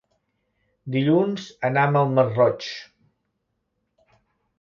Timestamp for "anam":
1.69-1.99